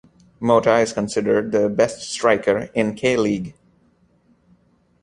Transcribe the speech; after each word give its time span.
Mota 0.39 0.79
is 0.79 0.93
considered 0.93 1.51
the 1.51 1.69
best 1.69 2.09
striker 2.11 2.71
in 2.73 2.95
K-League. 2.95 3.53